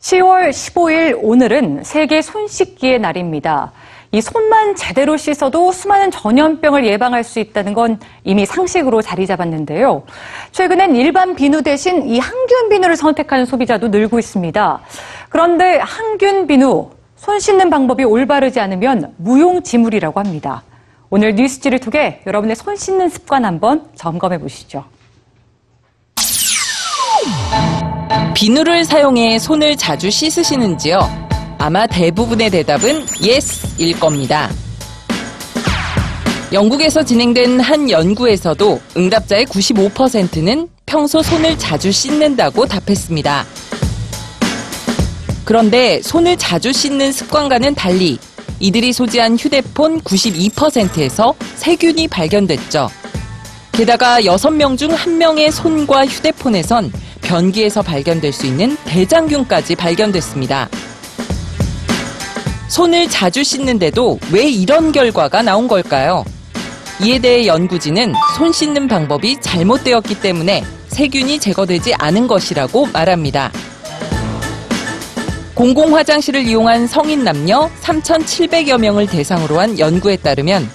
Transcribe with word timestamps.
10월 0.00 0.50
15일 0.50 1.18
오늘은 1.20 1.82
세계 1.82 2.22
손 2.22 2.46
씻기의 2.46 3.00
날입니다. 3.00 3.72
이 4.12 4.20
손만 4.20 4.76
제대로 4.76 5.16
씻어도 5.16 5.72
수많은 5.72 6.12
전염병을 6.12 6.86
예방할 6.86 7.24
수 7.24 7.40
있다는 7.40 7.74
건 7.74 7.98
이미 8.22 8.46
상식으로 8.46 9.02
자리 9.02 9.26
잡았는데요. 9.26 10.04
최근엔 10.52 10.94
일반 10.94 11.34
비누 11.34 11.62
대신 11.62 12.08
이 12.08 12.20
항균 12.20 12.68
비누를 12.70 12.96
선택하는 12.96 13.44
소비자도 13.44 13.88
늘고 13.88 14.20
있습니다. 14.20 14.80
그런데 15.30 15.78
항균 15.78 16.46
비누, 16.46 16.90
손 17.16 17.40
씻는 17.40 17.68
방법이 17.68 18.04
올바르지 18.04 18.60
않으면 18.60 19.14
무용지물이라고 19.16 20.20
합니다. 20.20 20.62
오늘 21.10 21.34
뉴스지를 21.34 21.80
통해 21.80 22.20
여러분의 22.24 22.54
손 22.54 22.76
씻는 22.76 23.08
습관 23.08 23.44
한번 23.44 23.88
점검해 23.96 24.38
보시죠. 24.38 24.84
비누를 28.38 28.84
사용해 28.84 29.40
손을 29.40 29.76
자주 29.76 30.12
씻으시는지요? 30.12 31.00
아마 31.58 31.88
대부분의 31.88 32.50
대답은 32.50 33.04
yes일 33.20 33.98
겁니다. 33.98 34.48
영국에서 36.52 37.02
진행된 37.02 37.58
한 37.58 37.90
연구에서도 37.90 38.80
응답자의 38.96 39.44
95%는 39.46 40.68
평소 40.86 41.20
손을 41.20 41.58
자주 41.58 41.90
씻는다고 41.90 42.66
답했습니다. 42.66 43.44
그런데 45.44 46.00
손을 46.00 46.36
자주 46.36 46.72
씻는 46.72 47.10
습관과는 47.10 47.74
달리 47.74 48.18
이들이 48.60 48.92
소지한 48.92 49.36
휴대폰 49.36 50.00
92%에서 50.02 51.34
세균이 51.56 52.06
발견됐죠. 52.06 52.88
게다가 53.72 54.20
6명 54.20 54.78
중 54.78 54.90
1명의 54.94 55.50
손과 55.50 56.06
휴대폰에선 56.06 56.92
변기에서 57.28 57.82
발견될 57.82 58.32
수 58.32 58.46
있는 58.46 58.74
대장균까지 58.86 59.76
발견됐습니다. 59.76 60.68
손을 62.68 63.08
자주 63.08 63.44
씻는데도 63.44 64.18
왜 64.32 64.48
이런 64.48 64.92
결과가 64.92 65.42
나온 65.42 65.68
걸까요? 65.68 66.24
이에 67.02 67.18
대해 67.18 67.46
연구진은 67.46 68.14
손 68.36 68.50
씻는 68.50 68.88
방법이 68.88 69.40
잘못되었기 69.42 70.20
때문에 70.20 70.64
세균이 70.88 71.38
제거되지 71.38 71.94
않은 71.98 72.26
것이라고 72.26 72.86
말합니다. 72.86 73.52
공공 75.54 75.94
화장실을 75.96 76.46
이용한 76.46 76.86
성인 76.86 77.24
남녀 77.24 77.68
3,700여 77.82 78.78
명을 78.78 79.06
대상으로 79.06 79.60
한 79.60 79.78
연구에 79.78 80.16
따르면 80.16 80.68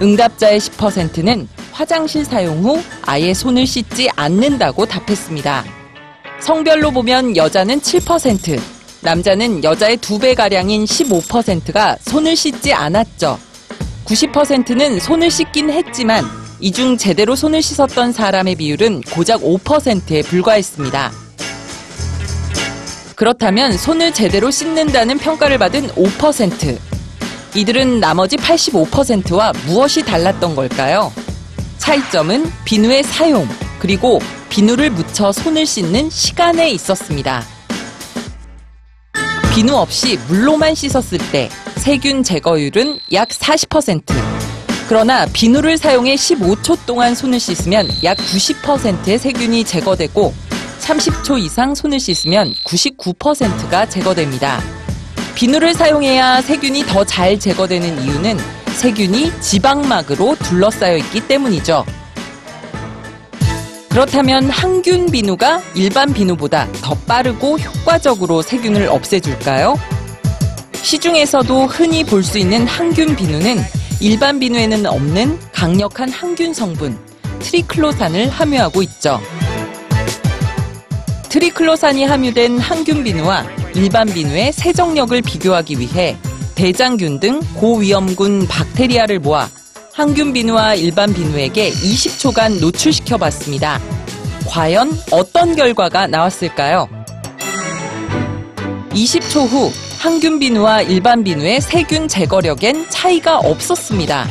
응답자의 0.00 0.60
10%는 0.60 1.46
화장실 1.72 2.24
사용 2.24 2.64
후 2.64 2.82
아예 3.02 3.34
손을 3.34 3.66
씻지 3.66 4.08
않는다고 4.16 4.86
답했습니다. 4.86 5.79
성별로 6.40 6.90
보면 6.90 7.36
여자는 7.36 7.80
7%, 7.80 8.60
남자는 9.02 9.62
여자의 9.64 9.96
두 9.98 10.18
배가량인 10.18 10.84
15%가 10.84 11.96
손을 12.02 12.34
씻지 12.36 12.72
않았죠. 12.72 13.38
90%는 14.06 14.98
손을 15.00 15.30
씻긴 15.30 15.70
했지만 15.70 16.24
이 16.60 16.72
중 16.72 16.96
제대로 16.98 17.34
손을 17.36 17.62
씻었던 17.62 18.12
사람의 18.12 18.56
비율은 18.56 19.02
고작 19.12 19.40
5%에 19.40 20.22
불과했습니다. 20.22 21.12
그렇다면 23.16 23.76
손을 23.76 24.12
제대로 24.12 24.50
씻는다는 24.50 25.18
평가를 25.18 25.58
받은 25.58 25.88
5%. 25.88 26.78
이들은 27.54 28.00
나머지 28.00 28.36
85%와 28.36 29.52
무엇이 29.66 30.02
달랐던 30.02 30.54
걸까요? 30.54 31.12
차이점은 31.78 32.50
비누의 32.64 33.02
사용, 33.04 33.48
그리고 33.78 34.20
비누를 34.50 34.90
묻 34.90 35.09
혀 35.20 35.32
손을 35.32 35.66
씻는 35.66 36.08
시간에 36.08 36.70
있었습니다. 36.70 37.44
비누 39.54 39.76
없이 39.76 40.18
물로만 40.28 40.74
씻었을 40.74 41.18
때 41.30 41.50
세균 41.76 42.22
제거율은 42.22 42.98
약 43.12 43.28
40%. 43.28 44.02
그러나 44.88 45.26
비누를 45.26 45.76
사용해 45.76 46.14
15초 46.14 46.86
동안 46.86 47.14
손을 47.14 47.38
씻으면 47.38 47.86
약 48.02 48.16
90%의 48.16 49.18
세균이 49.18 49.64
제거되고 49.64 50.32
30초 50.80 51.38
이상 51.38 51.74
손을 51.74 52.00
씻으면 52.00 52.54
99%가 52.64 53.84
제거됩니다. 53.90 54.62
비누를 55.34 55.74
사용해야 55.74 56.40
세균이 56.40 56.84
더 56.86 57.04
잘 57.04 57.38
제거되는 57.38 58.04
이유는 58.04 58.38
세균이 58.74 59.38
지방막으로 59.42 60.36
둘러싸여 60.36 60.96
있기 60.96 61.20
때문이죠. 61.28 61.84
그렇다면 63.90 64.48
항균 64.50 65.06
비누가 65.10 65.60
일반 65.74 66.12
비누보다 66.12 66.68
더 66.80 66.94
빠르고 67.06 67.58
효과적으로 67.58 68.40
세균을 68.40 68.88
없애줄까요? 68.88 69.74
시중에서도 70.74 71.66
흔히 71.66 72.04
볼 72.04 72.22
수 72.22 72.38
있는 72.38 72.66
항균 72.66 73.16
비누는 73.16 73.58
일반 74.00 74.38
비누에는 74.38 74.86
없는 74.86 75.38
강력한 75.52 76.08
항균 76.08 76.54
성분 76.54 76.96
트리클로산을 77.40 78.28
함유하고 78.30 78.82
있죠. 78.82 79.20
트리클로산이 81.28 82.04
함유된 82.04 82.58
항균 82.58 83.02
비누와 83.04 83.44
일반 83.74 84.06
비누의 84.08 84.52
세정력을 84.52 85.20
비교하기 85.22 85.78
위해 85.80 86.16
대장균 86.54 87.18
등 87.20 87.40
고위험군 87.54 88.46
박테리아를 88.46 89.18
모아 89.18 89.48
항균 89.92 90.32
비누와 90.32 90.76
일반 90.76 91.12
비누에게 91.12 91.70
20초간 91.70 92.60
노출시켜 92.60 93.18
봤습니다. 93.18 93.80
과연 94.46 94.92
어떤 95.10 95.56
결과가 95.56 96.06
나왔을까요? 96.06 96.88
20초 98.90 99.48
후 99.48 99.72
항균 99.98 100.38
비누와 100.38 100.82
일반 100.82 101.24
비누의 101.24 101.60
세균 101.60 102.06
제거력엔 102.06 102.88
차이가 102.88 103.38
없었습니다. 103.38 104.28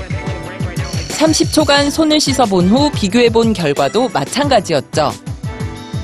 30초간 1.09 1.91
손을 1.91 2.19
씻어본 2.21 2.69
후 2.69 2.89
비교해본 2.91 3.53
결과도 3.53 4.09
마찬가지였죠. 4.09 5.11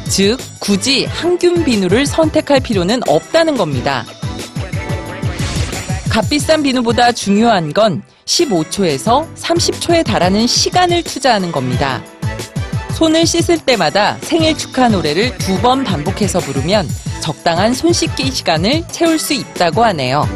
즉, 0.10 0.38
굳이 0.60 1.06
항균 1.06 1.64
비누를 1.64 2.06
선택할 2.06 2.60
필요는 2.60 3.02
없다는 3.08 3.56
겁니다. 3.56 4.06
값비싼 6.10 6.62
비누보다 6.62 7.14
중요한 7.14 7.74
건 7.74 8.04
15초에서 8.26 9.34
30초에 9.36 10.04
달하는 10.06 10.48
시간을 10.48 11.04
투자하는 11.04 11.52
겁니다. 11.52 12.04
손을 12.96 13.26
씻을 13.26 13.60
때마다 13.60 14.18
생일 14.22 14.58
축하 14.58 14.88
노래를 14.90 15.38
두 15.38 15.56
번 15.62 15.84
반복해서 15.84 16.40
부르면 16.40 16.88
적당한 17.22 17.74
손 17.74 17.92
씻기 17.94 18.32
시간을 18.32 18.84
채울 18.92 19.18
수 19.20 19.34
있다고 19.34 19.84
하네요. 19.86 20.28